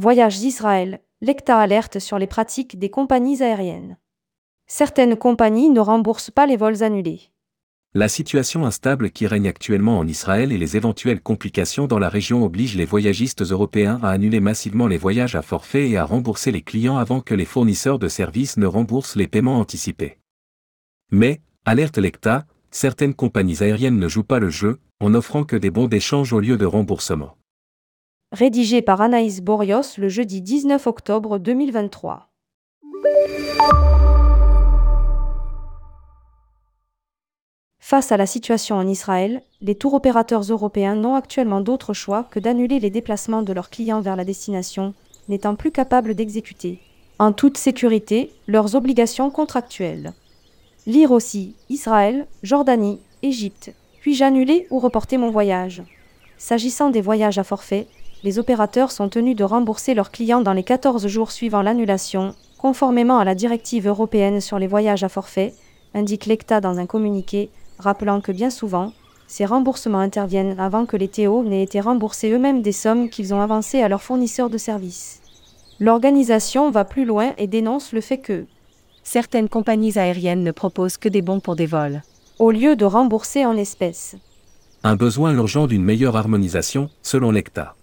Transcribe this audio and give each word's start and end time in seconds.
Voyages 0.00 0.38
d'Israël, 0.38 1.00
l'ECTA 1.22 1.58
alerte 1.58 1.98
sur 1.98 2.20
les 2.20 2.28
pratiques 2.28 2.78
des 2.78 2.88
compagnies 2.88 3.42
aériennes. 3.42 3.98
Certaines 4.68 5.16
compagnies 5.16 5.70
ne 5.70 5.80
remboursent 5.80 6.30
pas 6.30 6.46
les 6.46 6.56
vols 6.56 6.84
annulés. 6.84 7.32
La 7.94 8.08
situation 8.08 8.64
instable 8.64 9.10
qui 9.10 9.26
règne 9.26 9.48
actuellement 9.48 9.98
en 9.98 10.06
Israël 10.06 10.52
et 10.52 10.56
les 10.56 10.76
éventuelles 10.76 11.20
complications 11.20 11.88
dans 11.88 11.98
la 11.98 12.08
région 12.08 12.44
obligent 12.44 12.76
les 12.76 12.84
voyagistes 12.84 13.42
européens 13.42 13.98
à 14.04 14.10
annuler 14.10 14.38
massivement 14.38 14.86
les 14.86 14.98
voyages 14.98 15.34
à 15.34 15.42
forfait 15.42 15.90
et 15.90 15.96
à 15.96 16.04
rembourser 16.04 16.52
les 16.52 16.62
clients 16.62 16.96
avant 16.96 17.20
que 17.20 17.34
les 17.34 17.44
fournisseurs 17.44 17.98
de 17.98 18.06
services 18.06 18.56
ne 18.56 18.66
remboursent 18.66 19.16
les 19.16 19.26
paiements 19.26 19.58
anticipés. 19.58 20.20
Mais, 21.10 21.40
alerte 21.64 21.98
l'ECTA, 21.98 22.46
certaines 22.70 23.14
compagnies 23.14 23.64
aériennes 23.64 23.98
ne 23.98 24.06
jouent 24.06 24.22
pas 24.22 24.38
le 24.38 24.48
jeu, 24.48 24.78
en 25.00 25.10
n'offrant 25.10 25.42
que 25.42 25.56
des 25.56 25.70
bons 25.70 25.88
d'échange 25.88 26.32
au 26.32 26.38
lieu 26.38 26.56
de 26.56 26.66
remboursement. 26.66 27.34
Rédigé 28.32 28.82
par 28.82 29.00
Anaïs 29.00 29.40
Borios 29.40 29.96
le 29.96 30.10
jeudi 30.10 30.42
19 30.42 30.86
octobre 30.86 31.38
2023. 31.38 32.28
Face 37.78 38.12
à 38.12 38.18
la 38.18 38.26
situation 38.26 38.76
en 38.76 38.86
Israël, 38.86 39.42
les 39.62 39.74
tours 39.74 39.94
opérateurs 39.94 40.42
européens 40.42 40.94
n'ont 40.94 41.14
actuellement 41.14 41.62
d'autre 41.62 41.94
choix 41.94 42.24
que 42.24 42.38
d'annuler 42.38 42.80
les 42.80 42.90
déplacements 42.90 43.40
de 43.40 43.54
leurs 43.54 43.70
clients 43.70 44.02
vers 44.02 44.14
la 44.14 44.26
destination, 44.26 44.92
n'étant 45.30 45.54
plus 45.54 45.72
capables 45.72 46.14
d'exécuter, 46.14 46.80
en 47.18 47.32
toute 47.32 47.56
sécurité, 47.56 48.30
leurs 48.46 48.74
obligations 48.74 49.30
contractuelles. 49.30 50.12
Lire 50.86 51.12
aussi 51.12 51.54
Israël, 51.70 52.26
Jordanie, 52.42 53.00
Égypte. 53.22 53.72
Puis-je 54.02 54.22
annuler 54.22 54.66
ou 54.70 54.80
reporter 54.80 55.16
mon 55.16 55.30
voyage? 55.30 55.82
S'agissant 56.36 56.90
des 56.90 57.00
voyages 57.00 57.38
à 57.38 57.42
forfait, 57.42 57.86
les 58.24 58.38
opérateurs 58.38 58.90
sont 58.90 59.08
tenus 59.08 59.36
de 59.36 59.44
rembourser 59.44 59.94
leurs 59.94 60.10
clients 60.10 60.40
dans 60.40 60.52
les 60.52 60.64
14 60.64 61.06
jours 61.06 61.30
suivant 61.30 61.62
l'annulation, 61.62 62.34
conformément 62.58 63.18
à 63.18 63.24
la 63.24 63.34
directive 63.34 63.86
européenne 63.86 64.40
sur 64.40 64.58
les 64.58 64.66
voyages 64.66 65.04
à 65.04 65.08
forfait, 65.08 65.54
indique 65.94 66.26
l'ECTA 66.26 66.60
dans 66.60 66.78
un 66.78 66.86
communiqué, 66.86 67.50
rappelant 67.78 68.20
que 68.20 68.32
bien 68.32 68.50
souvent, 68.50 68.92
ces 69.28 69.44
remboursements 69.44 69.98
interviennent 69.98 70.58
avant 70.58 70.86
que 70.86 70.96
les 70.96 71.08
TO 71.08 71.44
n'aient 71.44 71.62
été 71.62 71.80
remboursés 71.80 72.30
eux-mêmes 72.30 72.62
des 72.62 72.72
sommes 72.72 73.10
qu'ils 73.10 73.34
ont 73.34 73.40
avancées 73.40 73.82
à 73.82 73.88
leurs 73.88 74.02
fournisseurs 74.02 74.50
de 74.50 74.58
services. 74.58 75.20
L'organisation 75.80 76.70
va 76.70 76.84
plus 76.84 77.04
loin 77.04 77.34
et 77.38 77.46
dénonce 77.46 77.92
le 77.92 78.00
fait 78.00 78.18
que 78.18 78.46
certaines 79.04 79.48
compagnies 79.48 79.98
aériennes 79.98 80.42
ne 80.42 80.50
proposent 80.50 80.96
que 80.96 81.08
des 81.08 81.22
bons 81.22 81.40
pour 81.40 81.56
des 81.56 81.66
vols, 81.66 82.02
au 82.38 82.50
lieu 82.50 82.74
de 82.74 82.84
rembourser 82.84 83.46
en 83.46 83.56
espèces. 83.56 84.16
Un 84.82 84.96
besoin 84.96 85.32
urgent 85.34 85.66
d'une 85.66 85.84
meilleure 85.84 86.16
harmonisation, 86.16 86.88
selon 87.02 87.30
l'ECTA. 87.30 87.74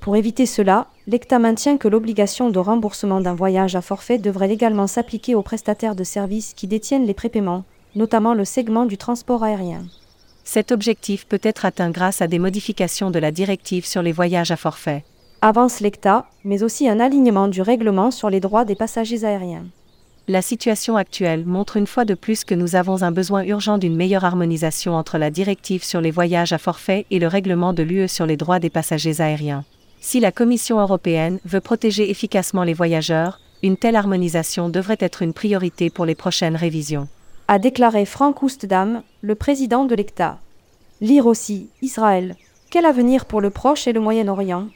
Pour 0.00 0.16
éviter 0.16 0.46
cela, 0.46 0.86
l'ECTA 1.06 1.38
maintient 1.38 1.76
que 1.76 1.86
l'obligation 1.86 2.48
de 2.48 2.58
remboursement 2.58 3.20
d'un 3.20 3.34
voyage 3.34 3.76
à 3.76 3.82
forfait 3.82 4.16
devrait 4.16 4.50
également 4.50 4.86
s'appliquer 4.86 5.34
aux 5.34 5.42
prestataires 5.42 5.94
de 5.94 6.04
services 6.04 6.54
qui 6.54 6.66
détiennent 6.66 7.04
les 7.04 7.12
prépaiements, 7.12 7.64
notamment 7.94 8.32
le 8.32 8.46
segment 8.46 8.86
du 8.86 8.96
transport 8.96 9.44
aérien. 9.44 9.84
Cet 10.42 10.72
objectif 10.72 11.26
peut 11.26 11.40
être 11.42 11.66
atteint 11.66 11.90
grâce 11.90 12.22
à 12.22 12.28
des 12.28 12.38
modifications 12.38 13.10
de 13.10 13.18
la 13.18 13.30
directive 13.30 13.84
sur 13.84 14.00
les 14.00 14.12
voyages 14.12 14.50
à 14.50 14.56
forfait. 14.56 15.04
Avance 15.42 15.80
l'ECTA, 15.80 16.26
mais 16.44 16.62
aussi 16.62 16.88
un 16.88 16.98
alignement 16.98 17.48
du 17.48 17.60
règlement 17.60 18.10
sur 18.10 18.30
les 18.30 18.40
droits 18.40 18.64
des 18.64 18.74
passagers 18.76 19.24
aériens. 19.24 19.66
La 20.28 20.40
situation 20.40 20.96
actuelle 20.96 21.44
montre 21.44 21.76
une 21.76 21.86
fois 21.86 22.06
de 22.06 22.14
plus 22.14 22.44
que 22.44 22.54
nous 22.54 22.74
avons 22.74 23.02
un 23.02 23.12
besoin 23.12 23.42
urgent 23.42 23.76
d'une 23.76 23.96
meilleure 23.96 24.24
harmonisation 24.24 24.94
entre 24.94 25.18
la 25.18 25.30
directive 25.30 25.84
sur 25.84 26.00
les 26.00 26.10
voyages 26.10 26.54
à 26.54 26.58
forfait 26.58 27.04
et 27.10 27.18
le 27.18 27.26
règlement 27.26 27.74
de 27.74 27.82
l'UE 27.82 28.08
sur 28.08 28.24
les 28.24 28.38
droits 28.38 28.60
des 28.60 28.70
passagers 28.70 29.20
aériens. 29.20 29.64
Si 30.00 30.18
la 30.20 30.32
Commission 30.32 30.80
européenne 30.80 31.38
veut 31.44 31.60
protéger 31.60 32.10
efficacement 32.10 32.64
les 32.64 32.74
voyageurs, 32.74 33.40
une 33.62 33.76
telle 33.76 33.96
harmonisation 33.96 34.68
devrait 34.68 34.96
être 35.00 35.22
une 35.22 35.34
priorité 35.34 35.90
pour 35.90 36.06
les 36.06 36.14
prochaines 36.14 36.56
révisions 36.56 37.08
a 37.50 37.58
déclaré 37.58 38.04
Frank 38.04 38.44
Oostdam, 38.44 39.02
le 39.22 39.34
président 39.34 39.84
de 39.84 39.96
l'ECTA. 39.96 40.38
Lire 41.00 41.26
aussi 41.26 41.68
Israël. 41.82 42.36
Quel 42.70 42.86
avenir 42.86 43.24
pour 43.24 43.40
le 43.40 43.50
Proche 43.50 43.88
et 43.88 43.92
le 43.92 43.98
Moyen-Orient? 43.98 44.68